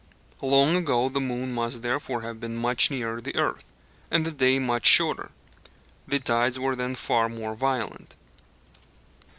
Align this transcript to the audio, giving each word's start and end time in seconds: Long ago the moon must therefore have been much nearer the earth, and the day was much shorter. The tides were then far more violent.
Long 0.41 0.75
ago 0.75 1.09
the 1.09 1.21
moon 1.21 1.53
must 1.53 1.83
therefore 1.83 2.23
have 2.23 2.39
been 2.39 2.55
much 2.55 2.89
nearer 2.89 3.21
the 3.21 3.35
earth, 3.35 3.71
and 4.09 4.25
the 4.25 4.31
day 4.31 4.57
was 4.57 4.65
much 4.65 4.87
shorter. 4.87 5.29
The 6.07 6.17
tides 6.19 6.57
were 6.57 6.75
then 6.75 6.95
far 6.95 7.29
more 7.29 7.53
violent. 7.53 8.15